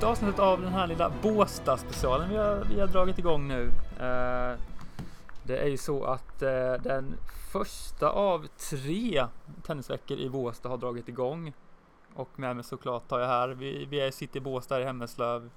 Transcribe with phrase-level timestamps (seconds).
[0.00, 3.66] första avsnittet av den här lilla Båstad-specialen vi har, vi har dragit igång nu.
[4.00, 4.58] Eh,
[5.42, 7.16] det är ju så att eh, den
[7.52, 9.26] första av tre
[9.66, 11.52] tennisveckor i Båstad har dragit igång.
[12.14, 15.50] Och med mig såklart tar jag här, vi, vi är, sitter i Båstad i Hemmeslöv.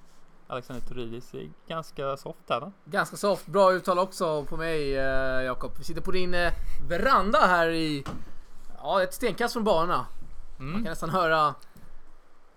[0.48, 1.32] Alexander Turidis,
[1.68, 2.72] ganska soft här va?
[2.86, 5.72] Ganska soft, bra uttal också på mig eh, Jakob.
[5.78, 6.52] Vi sitter på din eh,
[6.90, 8.04] veranda här i,
[8.78, 10.06] ja ett stenkast från banorna.
[10.58, 10.84] Man Mm.
[10.84, 11.56] kan nästan höra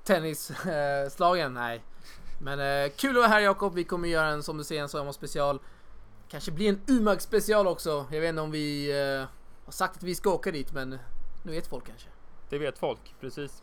[0.07, 1.55] tennisslagen.
[1.55, 1.83] Nej.
[2.39, 3.75] Men eh, kul att vara här Jakob.
[3.75, 5.61] Vi kommer göra en som du ser, en sommarspecial.
[6.29, 8.07] Kanske blir en UMAG special också.
[8.11, 9.29] Jag vet inte om vi eh,
[9.65, 10.99] har sagt att vi ska åka dit men
[11.43, 12.09] nu vet folk kanske.
[12.49, 13.63] Det vet folk, precis.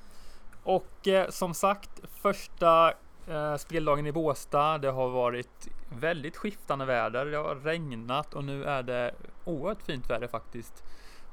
[0.63, 1.89] Och eh, som sagt,
[2.21, 2.93] första
[3.27, 4.77] eh, speldagen i Båstad.
[4.77, 7.25] Det har varit väldigt skiftande väder.
[7.25, 10.83] Det har regnat och nu är det oerhört fint väder faktiskt.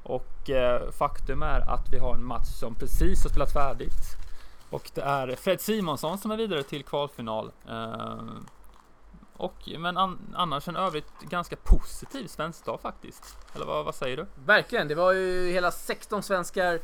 [0.03, 4.20] Och eh, faktum är att vi har en match som precis har spelat färdigt.
[4.71, 7.53] Och det är Fred Simonsson som är vidare till kvalfinal.
[7.69, 8.21] Eh,
[9.37, 13.37] och, men an, annars en övrigt ganska positiv svensk dag faktiskt.
[13.55, 14.27] Eller vad, vad säger du?
[14.45, 16.81] Verkligen, det var ju hela 16 svenskar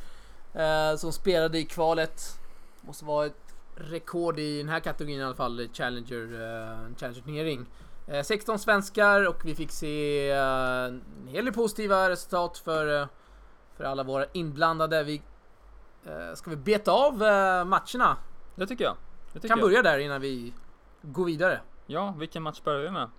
[0.55, 2.41] eh, som spelade i kvalet.
[2.81, 7.67] Måste vara ett rekord i den här kategorin i alla fall, Challenger, eh, Challenger turnering.
[8.07, 13.07] Eh, 16 svenskar och vi fick se eh, en hel del positiva resultat för, eh,
[13.77, 15.03] för alla våra inblandade.
[15.05, 15.23] Vi,
[16.35, 18.17] ska vi beta av eh, matcherna?
[18.55, 18.97] Det tycker jag.
[19.33, 19.69] Det tycker Kan jag.
[19.69, 20.53] börja där innan vi
[21.03, 21.61] går vidare.
[21.87, 23.11] Ja, vilken match börjar vi med?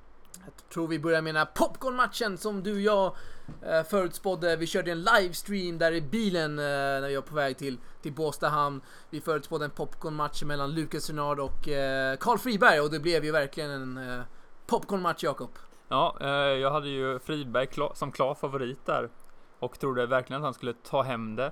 [0.46, 3.16] Jag tror vi börjar med den här popcornmatchen som du och jag
[3.62, 4.56] eh, förutspådde.
[4.56, 8.14] Vi körde en livestream där i bilen eh, när vi var på väg till, till
[8.14, 8.82] Båstad hamn.
[9.10, 13.32] Vi förutspådde en popcornmatch mellan Lukas Renard och eh, Carl Friberg och det blev ju
[13.32, 14.22] verkligen en eh,
[14.68, 15.50] popcornmatch Jakob.
[15.90, 19.10] Ja, eh, jag hade ju Friberg som klar favorit där
[19.60, 21.52] och trodde verkligen att han skulle ta hem det.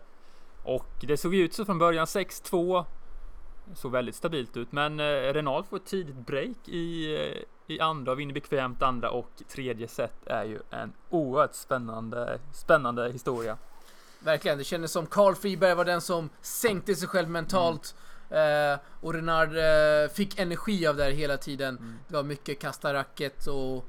[0.66, 2.86] Och det såg ut så från början 6-2.
[3.74, 8.12] Såg väldigt stabilt ut, men eh, Renald får ett tidigt break i, eh, i andra
[8.12, 13.58] och vinner bekvämt andra och tredje set är ju en oerhört spännande, spännande historia.
[14.20, 17.96] Verkligen, det kändes som Carl Friberg var den som sänkte sig själv mentalt.
[18.30, 21.78] Eh, och Renard eh, fick energi av det här hela tiden.
[21.78, 22.00] Mm.
[22.08, 23.86] Det var mycket kasta racket och,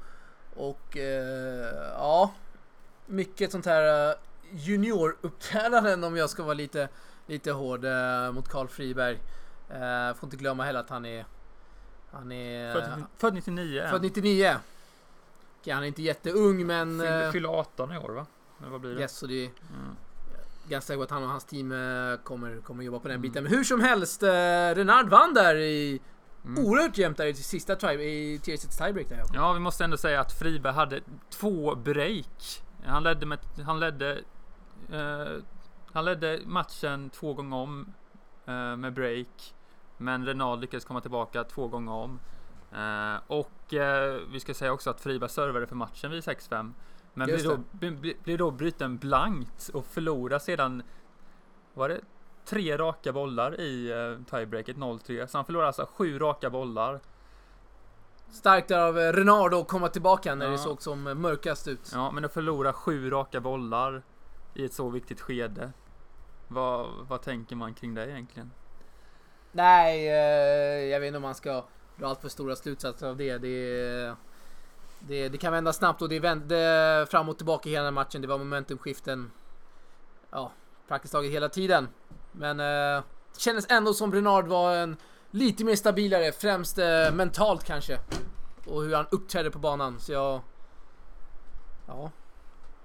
[0.55, 2.31] och eh, ja,
[3.05, 4.15] mycket sånt här uh,
[4.51, 6.89] junioruppträdanden om jag ska vara lite,
[7.27, 9.19] lite hård eh, mot Carl Friberg.
[9.69, 11.25] Eh, får inte glömma heller att han är,
[12.11, 14.01] han är Född, född 99 är född han.
[14.01, 14.55] 99.
[15.61, 18.25] Okej, han är inte jätteung men Fyller, eh, fyller 18 i år va?
[18.61, 19.01] Eller vad blir det?
[19.01, 19.95] yes, så det är Mm.
[20.69, 23.21] ganska säker att han och hans team eh, kommer, kommer jobba på den Mm.
[23.21, 23.43] biten.
[23.43, 24.29] Men hur som helst, eh,
[24.75, 26.01] Renard vann där i
[26.45, 26.65] Mm.
[26.65, 29.23] oerhört jämnt där i sista try, i tiebreak där.
[29.33, 32.63] Ja, vi måste ändå säga att Friberg hade två break.
[32.85, 34.19] Han ledde med, han ledde,
[34.91, 35.43] eh,
[35.93, 37.93] han ledde matchen två gånger om
[38.45, 39.53] eh, med break.
[39.97, 42.19] Men Renald lyckades komma tillbaka två gånger om.
[42.71, 43.51] Eh, och
[44.31, 46.73] vi ska säga också att Friberg servade för matchen vid 6-5.
[47.13, 50.83] Men Just blir då, blir då bruten blankt och förlorar sedan,
[51.73, 52.01] var det
[52.45, 53.93] tre raka bollar i
[54.29, 55.27] tiebreaket 0-3.
[55.27, 56.99] Så han förlorar alltså sju raka bollar.
[58.29, 60.51] Starkt av Renard att komma tillbaka när Ja.
[60.51, 61.91] det såg som mörkast ut.
[61.93, 64.03] Ja, men att förlora sju raka bollar
[64.57, 65.71] i ett så viktigt skede.
[66.47, 68.51] Vad, vad tänker man kring det egentligen?
[69.51, 73.37] Nej, eh, jag vet inte om man ska dra allt för stora slutsatser av det.
[73.37, 74.15] Det,
[74.99, 78.21] det, det kan vända snabbt och det vände fram och tillbaka hela matchen.
[78.21, 79.31] Det var momentumskiften.
[80.29, 80.51] Ja,
[80.87, 81.87] praktiskt taget hela tiden.
[82.31, 83.03] Men eh,
[83.33, 84.97] det kändes ändå som Renard var en
[85.31, 87.99] lite mer stabilare, främst eh, mentalt kanske.
[88.65, 89.99] Och hur han uppträdde på banan.
[89.99, 90.41] Så jag...
[91.87, 92.11] Ja,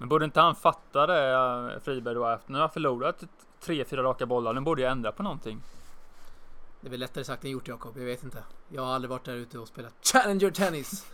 [0.02, 3.24] men borde inte han fatta det, eh, Friberg då, efter nu har jag förlorat
[3.60, 5.62] tre, fyra raka bollar, nu borde jag ändra på någonting.
[6.80, 7.98] det är väl lättare sagt än gjort Jakob.
[7.98, 8.38] Jag vet inte.
[8.68, 11.06] Jag har aldrig varit där ute och spelat Challenger tennis.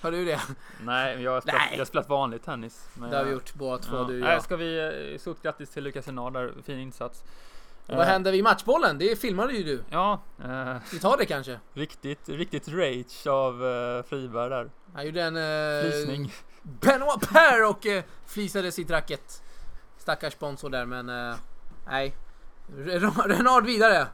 [0.00, 0.40] Har du det?
[0.82, 1.68] Nej, jag har spelat, Nej.
[1.72, 2.88] jag har spelat vanlig tennis.
[2.94, 4.04] Men Det har vi gjort båda två, Ja.
[4.04, 4.42] du och jag.
[4.42, 7.22] ska vi, eh, stort grattis till Lukas där, fin insats.
[7.86, 8.98] Och vad Eh, hände vid matchbollen?
[8.98, 9.84] Det filmade ju du.
[9.90, 11.60] Ja, eh, Vi tar det kanske.
[11.74, 14.70] riktigt, riktigt rage av eh, Friberg där.
[14.94, 16.32] Han gjorde en eh, Flisning.
[16.62, 19.42] Benoit Per och eh, flisade sitt racket.
[19.98, 21.34] Stackars sponsor där men eh,
[21.86, 22.14] nej.
[23.26, 24.06] Renard vidare.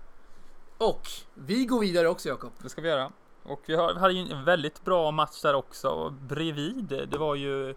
[0.78, 2.52] Och vi går vidare också Jakob.
[2.62, 3.12] Det ska vi göra.
[3.42, 6.10] Och vi har- vi hade ju en väldigt bra match där också.
[6.20, 7.74] Bredvid, det var ju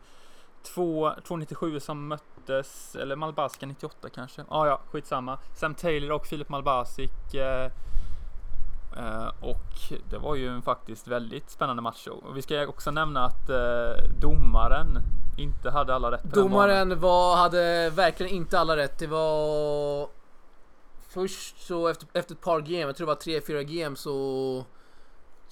[0.64, 4.46] två 297 som möttes, eller Malbaska 98 kanske.
[4.50, 5.40] Ah, ja, skitsamma.
[5.56, 7.12] Sam Taylor och Filip Malbasic.
[7.34, 7.72] Eh,
[8.98, 12.08] Eh, och det var ju en faktiskt väldigt spännande match.
[12.08, 14.98] Och vi ska också nämna att eh, domaren
[15.38, 16.24] inte hade alla rätt.
[16.24, 19.00] Domaren var, hade verkligen inte alla rätt.
[19.00, 20.08] Det var
[21.08, 24.66] först så efter, efter ett par game, jag tror det var tre, fyra game så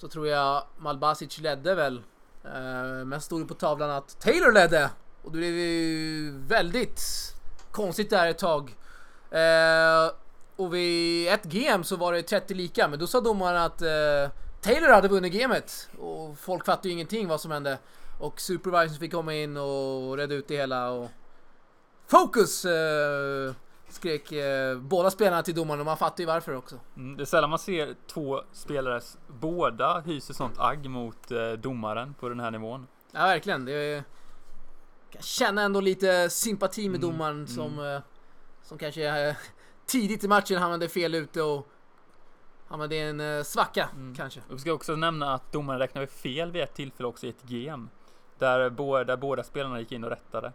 [0.00, 2.02] så tror jag Malbasic ledde väl.
[2.44, 4.90] Eh, men stod det på tavlan att Taylor ledde
[5.22, 7.00] och det blev ju väldigt
[7.70, 8.76] konstigt där ett tag.
[10.60, 14.30] Och vid ett game så var det 30 lika, men då sa domaren att eh,
[14.60, 17.78] Taylor hade vunnit gamet och folk fattade ju ingenting vad som hände.
[18.18, 21.08] Och supervisor fick komma in och reda ut det hela och
[22.06, 22.64] Focus!
[22.64, 23.54] Eh,
[23.88, 26.76] skrek eh, båda spelarna till domaren och man fattar ju varför också.
[26.96, 32.14] Mm, det är sällan man ser två spelare båda hyser sånt agg mot eh, domaren
[32.20, 32.86] på den här nivån.
[33.12, 33.64] Ja verkligen.
[33.64, 34.04] Det
[35.12, 37.46] kan känna ändå lite sympati med Mm, domaren mm.
[37.46, 38.00] som eh,
[38.62, 39.36] som kanske eh,
[39.90, 41.68] tidigt i matchen hamnade fel ute och
[42.68, 44.14] hamnade i en eh, svacka Mm.
[44.14, 44.40] kanske.
[44.50, 47.88] Vi ska också nämna att domaren räknade fel vid ett tillfälle också i ett game.
[48.38, 50.52] Där båda, där båda spelarna gick in och rättade.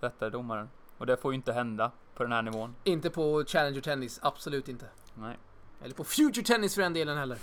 [0.00, 0.68] Rättade domaren.
[0.98, 2.74] Och det får ju inte hända på den här nivån.
[2.84, 4.86] Inte på Challenger Tennis, absolut inte.
[5.14, 5.36] Nej.
[5.84, 7.38] Eller på Future Tennis för den delen heller.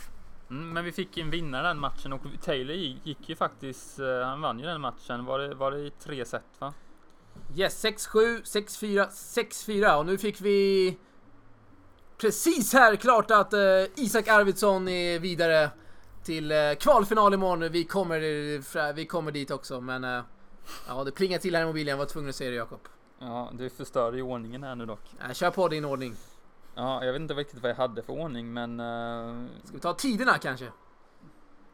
[0.50, 4.20] Mm, men vi fick en vinnare den matchen och Taylor gick gick ju faktiskt, eh,
[4.26, 5.26] han vann ju den matchen.
[5.26, 6.74] Var det, var det i tre set va?
[7.56, 10.98] Yes, 6-7, 6-4, 6-4 och nu fick vi
[12.22, 13.60] precis här klart att eh,
[13.96, 15.70] Isak Arvidsson är vidare
[16.24, 17.72] till eh, kvalfinal imorgon.
[17.72, 18.16] Vi kommer,
[18.76, 20.22] eh, vi kommer dit också men eh,
[20.88, 21.90] ja, det plingar till här i mobilen.
[21.92, 22.80] Jag var tvungen att säga det Jakob.
[23.20, 25.02] Ja, du förstörde ju ordningen här nu dock.
[25.28, 26.16] Äh, kör på din ordning.
[26.76, 28.80] Ja, jag vet inte riktigt vad jag hade för ordning men...
[28.80, 30.68] eh, Ska vi ta tiderna kanske?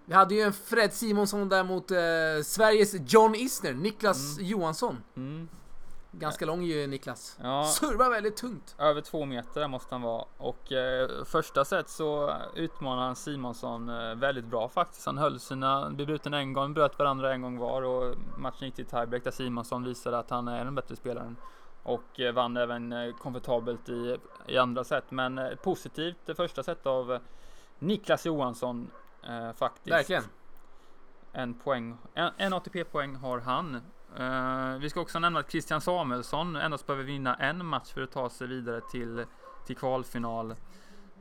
[0.06, 1.97] Vi hade ju en Fred Simonsson där mot eh,
[2.44, 5.03] Sveriges John Isner, Niklas Johansson.
[5.15, 5.50] mm,
[6.19, 7.38] Ganska lång ju Niklas.
[7.44, 8.75] ja, Servar väldigt tungt.
[8.79, 10.25] över två meter där måste han vara.
[10.38, 15.06] Och eh, första set så utmanade han Simonsson eh, väldigt bra faktiskt.
[15.06, 18.75] Han höll sina, blev bruten en gång, bröt varandra en gång var och matchen gick
[18.75, 21.35] till tiebreak där Simonsson visade att han är den bättre spelaren.
[21.83, 25.11] Och eh, vann även eh, komfortabelt i, i andra set.
[25.11, 27.19] Men eh, positivt det första set av eh,
[27.79, 28.91] Niklas Johansson
[29.27, 29.95] eh, faktiskt.
[29.95, 30.23] Verkligen.
[31.31, 33.81] En poäng, en, en ATP-poäng har han.
[34.19, 38.12] Eh, vi ska också nämna att Christian Samuelsson endast behöver vinna en match för att
[38.12, 39.25] ta sig vidare till,
[39.65, 40.51] till kvalfinal.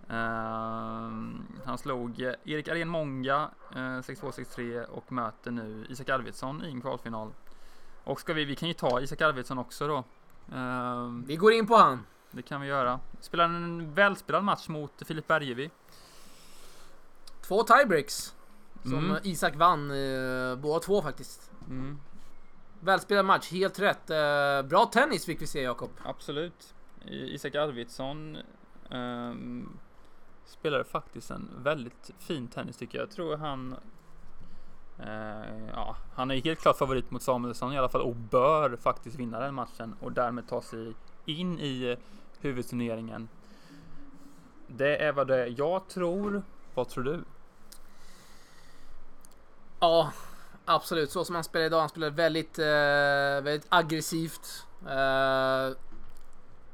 [0.09, 0.17] Eh,
[1.65, 7.33] han slog Erik Arén Många eh, 6-2-6-3 och möter nu Isak Arvidsson i en kvalfinal.
[8.05, 10.05] Och ska vi, vi kan ju ta Isak Arvidsson också då.
[11.27, 12.07] Vi går in på han.
[12.31, 13.01] det kan vi göra.
[13.21, 15.71] Spelar en välspelad match mot Filip Bergevi.
[17.41, 18.35] Två tiebreaks.
[18.83, 19.17] Som Mm.
[19.23, 19.93] Isak vann
[20.61, 21.51] båda två faktiskt.
[21.69, 21.99] Mm.
[22.85, 24.11] Välspelad match, helt rätt.
[24.11, 25.91] Eh, bra tennis fick vi se Jakob.
[26.05, 26.75] Absolut.
[27.07, 28.39] Isak Arvidsson
[28.91, 29.79] ehm,
[30.45, 33.07] spelade faktiskt en väldigt fin tennis tycker jag.
[33.07, 33.77] Jag tror han
[34.99, 39.17] eh, ja, han är helt klart favorit mot Samuelsson i alla fall och bör faktiskt
[39.17, 40.95] vinna den matchen och därmed ta sig
[41.25, 41.97] in i
[42.41, 43.29] huvudturneringen.
[44.67, 46.43] Det är vad det är jag tror.
[46.75, 47.25] Vad tror du?
[49.81, 50.13] Ja,
[50.65, 51.11] absolut.
[51.11, 51.81] Så som han spelar idag.
[51.81, 54.67] Han spelar väldigt, eh, väldigt aggressivt.
[54.89, 55.77] Eh,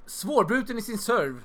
[0.06, 1.40] svårbruten i sin serve.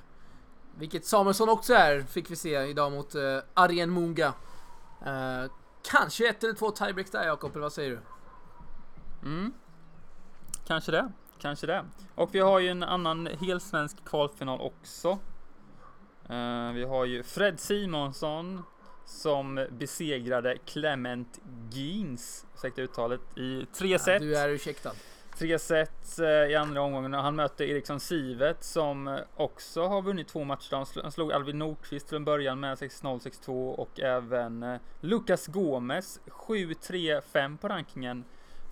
[0.77, 4.33] Vilket Samuelsson också är, fick vi se idag mot eh, Arjen Munga.
[5.05, 5.51] Eh,
[5.83, 7.99] kanske ett eller två tiebreaks där Jakob, eller vad säger du?
[9.29, 9.53] Mm.
[10.67, 11.11] Kanske det.
[11.39, 11.85] Kanske det.
[12.15, 15.09] Och vi har ju en annan helsvensk kvalfinal också.
[16.29, 18.63] Eh, vi har ju Fred Simonsson
[19.05, 21.39] som besegrade Clement
[21.71, 24.21] Geens, ursäkta uttalet, i tre Ja, set.
[24.21, 24.91] du är ursäktad.
[25.37, 30.01] Tre set eh, i andra omgången och han mötte Eriksson Sivet som eh, också har
[30.01, 30.75] vunnit två matcher.
[30.75, 34.75] Han sl- Han slog Alvin Nordqvist till en början med 6-0, 6-2 och även eh,
[35.01, 38.23] Lucas Gomes 7-3-5 på rankingen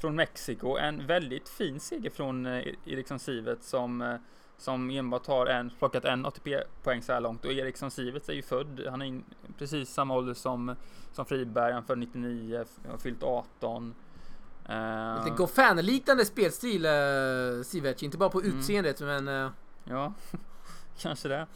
[0.02, 0.78] från Mexiko.
[0.78, 2.46] En väldigt fin seger från
[2.86, 4.18] Eriksson Sivet som
[4.64, 8.42] som enbart har en, plockat en ATP-poäng så här långt och Eriksson Sivets är ju
[8.42, 9.24] född, han är in,
[9.58, 10.76] precis samma ålder som,
[11.12, 13.96] som Friberg, han född 99, har fyllt 18.
[14.70, 18.04] Eh, Lite Goffin-liknande spelstil, uh, Siverc.
[18.04, 18.58] Inte bara på Mm.
[18.60, 19.50] utseendet, men eh,
[19.84, 20.14] Ja,
[21.00, 21.48] kanske det.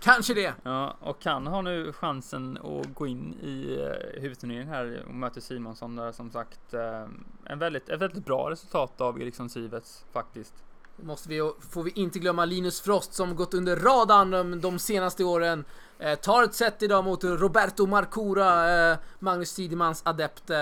[0.00, 0.54] kanske det.
[0.62, 5.40] Ja, och han har nu chansen att gå in i eh, huvudturneringen här och möter
[5.40, 6.74] Simonsson där som sagt.
[6.74, 7.06] eh,
[7.44, 10.54] En väldigt, ett väldigt bra resultat av Eriksson Sivets faktiskt.
[11.02, 15.24] Måste vi, får vi inte glömma Linus Frost som gått under radarn de, de senaste
[15.24, 15.64] åren.
[15.98, 20.50] Eh, tar ett set idag mot Roberto Marcura, eh, Magnus Tidemans adept.
[20.50, 20.58] Eh,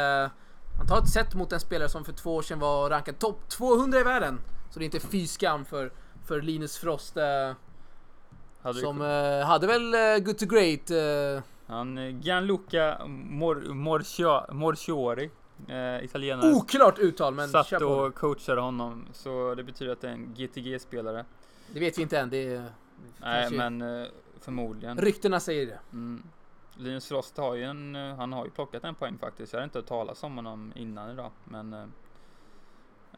[0.78, 3.48] han tar ett set mot en spelare som för två år sedan var rankad topp
[3.48, 4.40] 200 i världen.
[4.70, 5.92] Så det är inte fy skam för,
[6.26, 7.16] för Linus Frost.
[7.16, 7.52] Eh,
[8.62, 10.90] Hade som eh, hade väl eh, good to great.
[11.66, 13.74] Han Gianluca Mor,
[14.52, 15.30] Morciori,
[15.68, 17.86] eh, italienare, oklart uttal men kör satt på.
[17.86, 19.06] och coachade honom.
[19.12, 21.24] Så det betyder att det är en GTG-spelare.
[21.72, 22.30] Det vet vi inte än.
[22.30, 22.70] Det är,
[23.20, 24.08] Nej, men eh,
[24.40, 24.98] Förmodligen.
[24.98, 25.78] Ryktena säger det.
[25.92, 26.22] Mm.
[26.76, 29.52] Linus Frost har ju en, eh, han har ju plockat en poäng faktiskt.
[29.52, 31.30] Jag har inte hört talas om honom innan idag.
[31.44, 31.82] Men eh,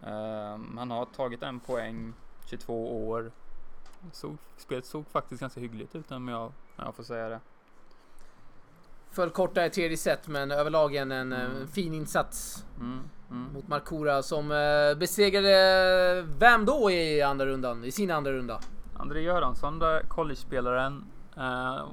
[0.02, 2.12] eh, han har tagit en poäng,
[2.46, 3.32] 22 år.
[4.12, 7.40] Såg, spelet såg faktiskt ganska hyggligt ut om jag, om jag får säga det.
[9.12, 11.68] Föll korta i tredje set men överlag en, en, Mm.
[11.68, 13.00] fin insats Mm,
[13.30, 13.52] mm.
[13.52, 17.84] mot Markora som eh, besegrade vem då i andra rundan?
[17.84, 18.60] I sin andra runda?
[18.96, 21.04] André Göransson, college-spelaren.
[21.36, 21.86] Eh,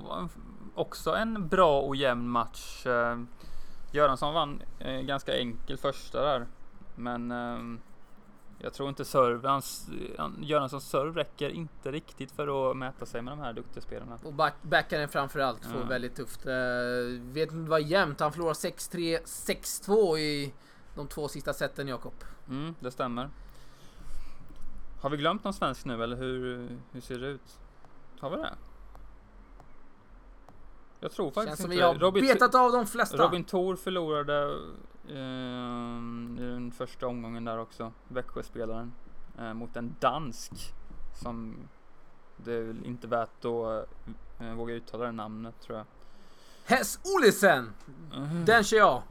[0.75, 2.85] också en bra och jämn match.
[2.85, 3.17] Eh,
[3.91, 6.45] Göransson vann eh, ganska enkel första där.
[6.95, 7.79] Men eh,
[8.59, 13.21] jag tror inte serv, hans, han, Göranssons serv räcker inte riktigt för att mäta sig
[13.21, 14.19] med de här duktiga spelarna.
[14.23, 15.87] Och back, backhanden framförallt får Ja.
[15.87, 16.45] väldigt tufft.
[16.45, 16.53] Eh,
[17.21, 18.19] vet inte vad jämnt.
[18.19, 20.53] Han förlorar 6-3, 6-2 i
[20.95, 22.13] de två sista seten Jakob.
[22.49, 23.29] Mm, det stämmer.
[25.01, 27.59] Har vi glömt någon svensk nu eller hur, hur ser det ut?
[28.19, 28.53] Har vi det?
[30.99, 31.95] Jag tror faktiskt Känns som inte vi har.
[31.95, 33.17] Robin, betat av de flesta.
[33.17, 34.51] Robin Thor förlorade eh,
[35.09, 37.91] i den första omgången där också.
[38.07, 38.93] Växjöspelaren.
[39.39, 40.51] Eh, mot en dansk.
[41.13, 41.55] Som
[42.37, 43.89] det är väl inte värt att
[44.39, 45.85] eh, våga uttala det namnet tror jag.
[46.65, 47.73] Hess Olesen!
[48.13, 48.45] Mhm.
[48.45, 49.01] Den kör jag.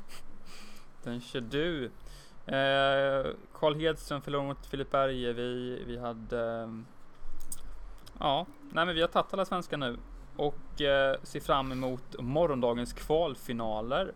[1.02, 1.84] Den kör du.
[2.46, 5.32] Eh, Karl Hedström förlorade mot Filip Berge.
[5.32, 6.62] Vi, vi hade...
[6.62, 6.68] eh,
[8.18, 9.98] ja, nej men vi har tagit alla svenska nu.
[10.36, 14.12] Och eh, ser fram emot morgondagens kvalfinaler.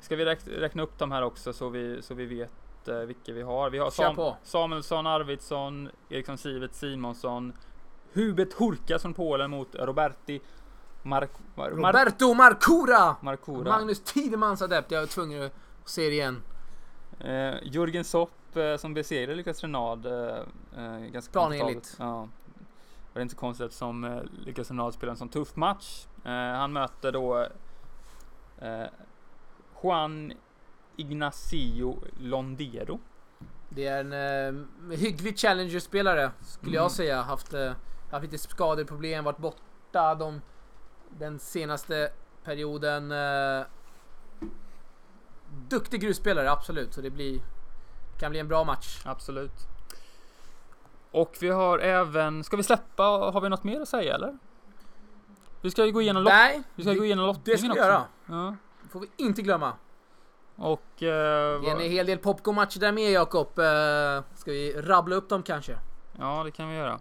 [0.00, 3.32] Ska vi räk räkna upp dem här också så vi, så vi vet eh, vilka
[3.32, 3.70] vi har.
[3.70, 4.36] Vi har på.
[4.42, 7.52] Samuelsson, Arvidsson, Eriksson Sivert, Simonsson.
[8.12, 10.40] Hubert Hurka från Polen mot Roberti
[11.02, 13.16] Mar Mar Roberto Marcura!
[13.20, 13.70] Markura.
[13.70, 14.90] Magnus Tidemans adept.
[14.90, 15.52] Jag är tvungen att
[15.84, 16.42] se det igen.
[17.20, 20.38] Eh, Jörgen Sopp eh, som besegrade Lukas Renard eh,
[20.76, 21.96] eh, ganska Planenligt.
[21.98, 22.28] Ja.
[23.12, 26.06] Det är inte konstigt eftersom eh, Lukas Renard spelar en sån tuff match.
[26.24, 27.46] Eh, han möter då
[28.58, 28.86] eh,
[29.82, 30.32] Juan
[30.96, 32.98] Ignacio Londero.
[33.68, 34.12] Det är en
[34.90, 36.82] eh, hygglig Challenger-spelare skulle Mm.
[36.82, 37.22] jag säga.
[37.22, 37.72] Haft, eh,
[38.10, 40.40] haft lite skadeproblem, varit borta de,
[41.10, 42.10] den senaste
[42.44, 43.12] perioden.
[43.12, 43.66] Eh,
[45.68, 46.94] duktig grusspelare, absolut.
[46.94, 47.40] Så det blir,
[48.18, 49.02] kan bli en bra match.
[49.04, 49.52] Absolut.
[51.10, 54.38] Och vi har även, ska vi släppa, har vi något mer att säga eller?
[55.60, 57.66] Vi ska ju gå igenom, lot, Nej, vi ska gå det, igenom det lottningen ska
[57.66, 57.82] vi också.
[57.82, 58.04] göra.
[58.26, 58.56] Ja.
[58.88, 59.72] Får vi inte glömma.
[60.56, 63.58] Och eh, Det är en hel del popcornmatcher där med Jakob.
[63.58, 65.78] Eh, ska vi rabbla upp dem kanske?
[66.18, 66.98] Ja, det kan vi göra.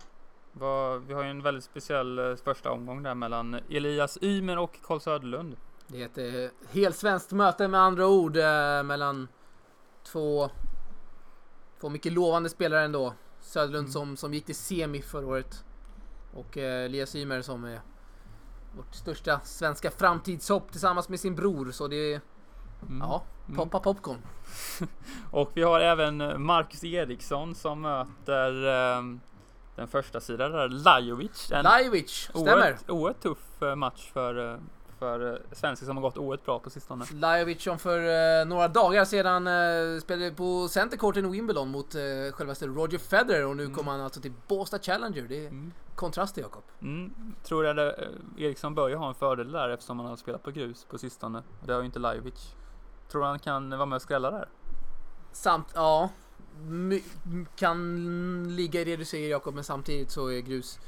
[1.07, 4.99] Vi har ju en väldigt speciell eh, första omgång där mellan Elias Ymer och Karl
[4.99, 5.55] Söderlund.
[5.87, 9.27] Det är ett helt svenskt möte med andra ord eh, mellan
[10.03, 10.49] två,
[11.81, 13.13] två mycket lovande spelare ändå.
[13.41, 13.91] Söderlund Mm.
[13.91, 15.63] som, som gick till semi förra året.
[16.33, 17.79] Och eh, Elias Ymer som är
[18.77, 21.71] vårt största svenska framtidshopp tillsammans med sin bror.
[21.71, 22.21] Så det är,
[22.87, 22.99] Mm.
[22.99, 23.57] ja, Mm.
[23.57, 24.17] poppa popcorn.
[25.31, 28.67] Och vi har även eh, Marcus Eriksson som möter
[28.97, 29.03] eh,
[29.75, 31.51] den första sidan där, Lajovic.
[31.51, 32.77] En Lajovic, stämmer.
[32.87, 34.59] oerhört, tuff eh, match för, eh,
[34.99, 37.05] för svenskar som har gått oerhört bra på sistone.
[37.13, 37.99] Lajovic som för
[38.41, 42.01] eh, några dagar sedan eh, spelade på Centercourten i Wimbledon mot eh,
[42.33, 43.75] självaste Roger Federer och nu Mm.
[43.75, 45.21] kommer han alltså till Båstad Challenger.
[45.29, 45.71] Det Mm.
[45.97, 46.63] Kontraster Jakob.
[46.81, 47.35] Mm.
[47.43, 50.43] Tror jag det, eh, Eriksson bör ju ha en fördel där eftersom han har spelat
[50.43, 51.43] på grus på sistone.
[51.65, 52.55] Det har ju inte Lajovic.
[53.11, 54.49] Tror du han kan vara med och skrälla där?
[55.31, 56.09] Samt, ja.
[57.55, 60.79] Kan ligga i det du säger Jakob, men samtidigt så är Grus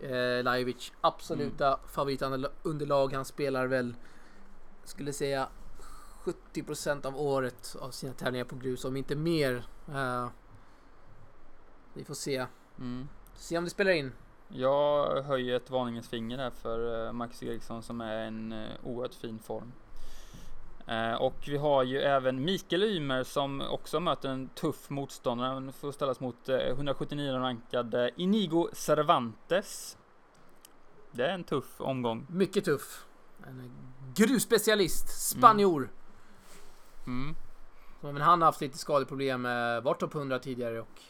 [0.00, 1.78] eh, Lajovic absoluta Mm.
[1.88, 3.12] favoritunderlag.
[3.12, 3.94] Han spelar väl,
[4.84, 5.48] skulle säga
[6.24, 9.66] 70% av året av sina tävlingar på grus, om inte mer.
[9.88, 10.28] Eh,
[11.94, 12.46] vi får se.
[12.78, 13.08] Mm.
[13.34, 14.12] Se om det spelar in.
[14.48, 19.14] Jag höjer ett varningens finger här för eh, Max Eriksson som är en eh, oerhört
[19.14, 19.72] fin form.
[20.86, 25.48] Eh, Och vi har ju även Mikael Ymer som också möter en tuff motståndare.
[25.48, 29.96] Han får ställas mot eh, 179 rankade Inigo Cervantes.
[31.12, 32.26] Det är en tuff omgång.
[32.30, 33.06] Mycket tuff.
[33.46, 33.70] En
[34.14, 35.90] grusspecialist, spanjor.
[37.06, 37.36] Mm.
[38.02, 39.42] Även han har haft lite skadeproblem,
[39.82, 41.02] var topp 100 tidigare och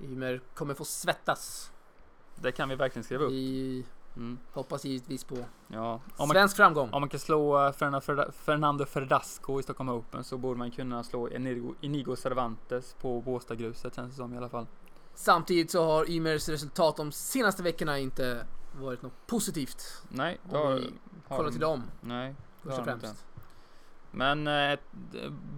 [0.00, 1.72] Ymer kommer få svettas.
[2.42, 3.30] Det kan vi verkligen skriva upp.
[3.32, 3.84] Vi
[4.16, 4.38] Mm.
[4.52, 5.36] hoppas givetvis på
[5.68, 5.92] Ja.
[5.92, 6.90] Om man, svensk framgång.
[6.92, 10.70] om man kan slå eh, Fernando Ferda- Fernando Verdasco i Stockholm Open så borde man
[10.70, 14.66] kunna slå Inigo, Inigo Cervantes på Båstadgruset känns det som i alla fall.
[15.14, 18.46] Samtidigt så har Ymers resultat de senaste veckorna inte
[18.80, 20.02] varit något positivt.
[20.08, 20.80] Nej, då har, vi
[21.28, 22.28] har Kolla de- till dem Nej,
[22.62, 23.06] det först och de inte.
[23.06, 23.24] främst.
[24.10, 24.78] Men eh, eh,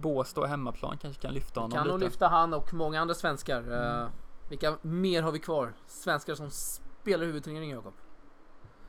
[0.01, 2.09] Båstad och hemmaplan kanske kan lyfta honom Kan nog lite.
[2.09, 3.61] lyfta han och många andra svenskar.
[3.61, 4.09] Mm.
[4.51, 5.73] Vilka mer har vi kvar?
[5.87, 7.93] Svenskar som spelar huvudturneringen Jakob?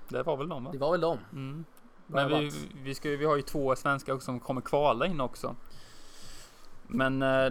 [0.08, 0.72] Det var väl de va?
[0.72, 1.18] Det var väl de.
[1.32, 1.64] Mm.
[2.06, 2.52] Men vi,
[2.82, 5.56] vi, ska, vi har ju två svenskar som kommer kvala in också.
[6.86, 7.46] Men eh,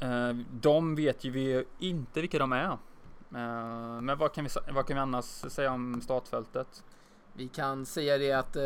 [0.00, 2.64] eh, de vet ju vi inte vilka de är.
[2.64, 6.84] Eh, men vad kan, vi, vad kan vi annars säga om startfältet?
[7.32, 8.62] Vi kan säga det att eh,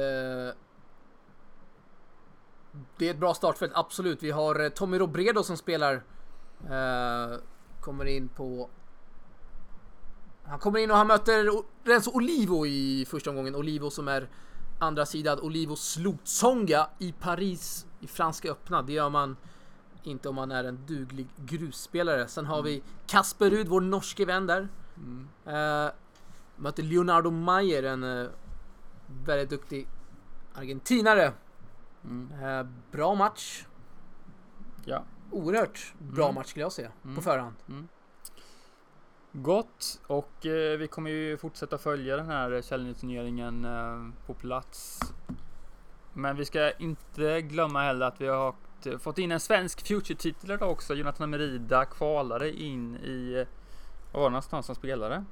[2.97, 4.23] det är ett bra startfält, absolut.
[4.23, 6.03] Vi har eh, Tommy Robredo som spelar.
[6.71, 7.39] Eh,
[7.85, 8.69] kommer in på...
[10.45, 13.55] Han kommer in och han möter Renzo Olivo i första omgången.
[13.55, 14.29] Olivo som är
[14.79, 15.41] andra sidan.
[15.41, 18.83] Olivo slog Tsonga i Paris i Franska öppna.
[18.83, 19.37] Det gör man
[20.03, 22.29] inte om man är en duglig grusspelare.
[22.29, 24.69] Sen har vi Kasper Rud, vår norske vän där.
[24.97, 25.29] Mm.
[25.47, 25.93] Eh,
[26.57, 28.29] möter Leonardo Mayer, en eh,
[29.07, 29.89] väldigt duktig
[30.55, 31.33] argentinare.
[32.05, 32.43] Mm.
[32.43, 33.67] Eh, bra match.
[34.85, 36.35] Ja, Oerhört bra Mm.
[36.35, 37.17] match skulle jag säga Mm.
[37.17, 37.55] på förhand.
[39.33, 45.01] gott och eh, vi kommer ju fortsätta följa den här Challenger-turneringen eh, på plats.
[46.13, 50.51] Men vi ska inte glömma heller att vi har haft- fått in en svensk future-titel
[50.51, 50.95] idag också.
[50.95, 53.47] Jonathan Merida kvalade in i, eh,
[54.13, 55.25] var var det någonstans han spelade?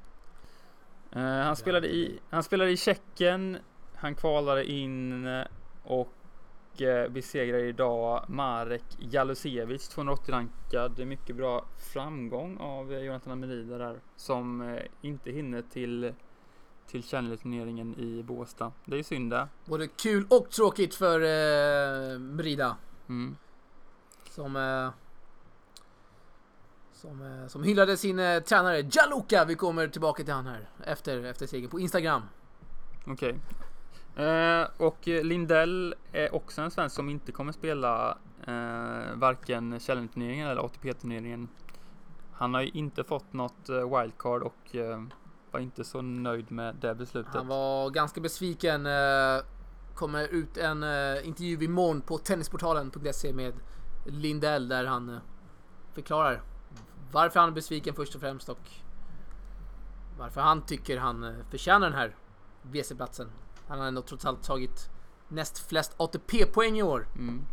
[1.11, 3.57] Eh, han, spelade i, han spelade i Tjeckien,
[3.95, 5.45] han kvalade in eh,
[5.83, 6.13] och
[6.81, 11.07] eh, besegrade idag Marek Jalusevic, 280 rankad.
[11.07, 16.13] Mycket bra framgång av eh, Jonathan Merida där som eh, inte hinner till
[16.87, 18.71] till Challenger-turneringen i Båstad.
[18.85, 19.47] Det är ju synd det.
[19.65, 22.77] Både kul och tråkigt för eh, Merida.
[23.09, 23.37] Mm.
[24.29, 24.89] Som, eh,
[26.93, 29.45] som, eh, som hyllade sin eh, tränare Jaluka.
[29.45, 32.21] Vi kommer tillbaka till han här efter, efter segern på Instagram.
[33.07, 33.35] Okej.
[34.15, 40.61] Eh, och Lindell är också en svensk som inte kommer spela eh, varken Challenger-turneringen eller
[40.61, 41.47] ATP-turneringen.
[42.31, 45.03] Han har ju inte fått något eh, wildcard och eh,
[45.51, 47.33] var inte så nöjd med det beslutet.
[47.33, 48.85] Han var ganska besviken.
[48.85, 49.41] Eh,
[49.95, 53.53] kommer ut en eh, intervju imorgon på tennisportalen.se med
[54.05, 55.19] Lindell där han
[55.93, 56.41] förklarar
[57.11, 58.69] varför han är besviken först och främst och
[60.17, 62.15] varför han tycker han förtjänar den här
[62.61, 63.29] WC-platsen.
[63.67, 64.89] Han har ändå trots allt tagit
[65.27, 67.07] näst flest ATP-poäng i år.
[67.15, 67.45] Mm.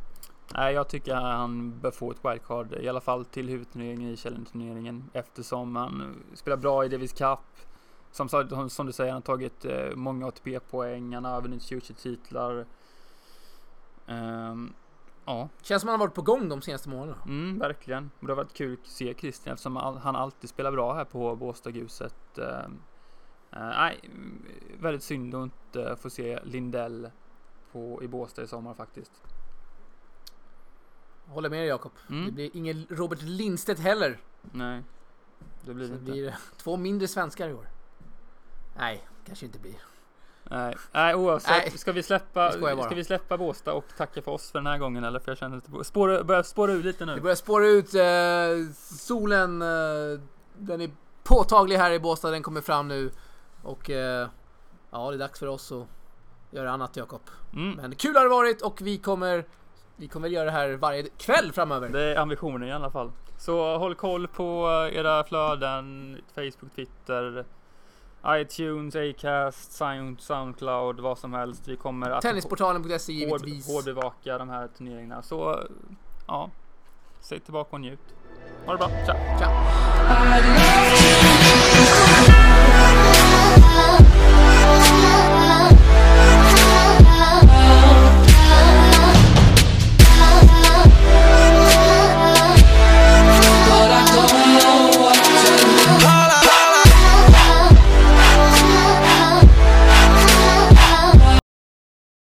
[0.55, 5.11] Nej, jag tycker han bör få ett wildcard, i alla fall till huvudturneringen i Challenger-turneringen
[5.13, 7.39] eftersom han spelar bra i Davis Cup.
[8.13, 8.29] Som,
[8.69, 12.67] som du säger, han har tagit eh, många ATP-poäng, han har vunnit Future-titlar.
[14.07, 14.73] Ehm,
[15.25, 17.23] ja, Känns som han har varit på gång de senaste månaderna.
[17.27, 18.11] mm, verkligen.
[18.21, 21.37] Och det har varit kul att se Christian eftersom han alltid spelar bra här på
[21.37, 22.39] Båstadgruset.
[22.39, 22.69] Ehm, eh,
[23.51, 24.47] nej, mm,
[24.81, 27.11] väldigt synd att inte få se Lindell
[27.73, 29.13] på, i Båstad i sommar faktiskt.
[31.27, 31.93] Håller med dig Jakob.
[32.11, 32.27] Mm.
[32.27, 34.19] Det blir ingen Robert Lindstedt heller.
[34.53, 34.83] Nej,
[35.65, 36.13] det blir Så det det inte.
[36.13, 37.69] blir två mindre svenskar i år.
[38.77, 39.75] Nej, kanske inte blir.
[40.45, 41.51] Nej, nej oavsett.
[41.51, 44.79] Nej, ska vi släppa, ska vi släppa Båstad och tacka för oss för den här
[44.79, 45.19] gången eller?
[45.19, 47.21] För jag känner att det spåra, börjar spåra ur lite Det nu.
[47.21, 47.95] börjar spåra ut.
[47.95, 50.21] Eh, solen, eh,
[50.57, 50.91] den är
[51.23, 52.31] påtaglig här i Båstad.
[52.31, 53.11] Den kommer fram nu.
[53.63, 54.29] Och eh,
[54.91, 55.87] ja, det är dags för oss att
[56.51, 57.21] göra annat Jakob.
[57.53, 57.77] Mm.
[57.77, 59.45] Men kul har det varit och vi kommer,
[59.97, 61.89] vi kommer göra det här varje kväll framöver.
[61.89, 63.13] Det är ambitionen i alla fall.
[63.39, 67.45] Så håll koll på era flöden, Facebook, Twitter,
[68.27, 71.69] iTunes, Acast, Sound, Soundcloud, vad som helst.
[71.69, 73.69] Vi kommer att Tennisportalen.se hård, givetvis.
[73.69, 75.23] hårdbevaka de här turneringarna.
[75.23, 75.61] Så
[76.27, 76.51] ja,
[77.21, 78.01] säg tillbaka och njut.
[78.67, 79.17] Ha det bra, tja!
[79.39, 79.51] Tja.